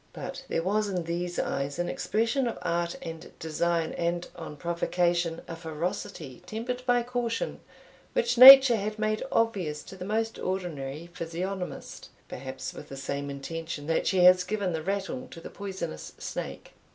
[0.13, 5.41] But there was in these eyes an expression of art and design, and, on provocation,
[5.47, 7.59] a ferocity tempered by caution,
[8.13, 13.85] which nature had made obvious to the most ordinary physiognomist, perhaps with the same intention
[13.85, 16.73] that she has given the rattle to the poisonous snake.